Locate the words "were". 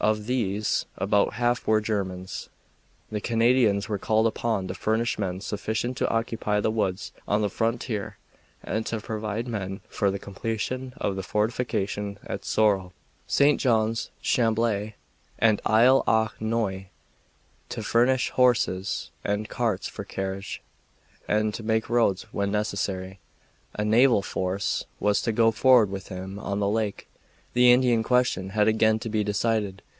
1.66-1.80, 3.88-3.98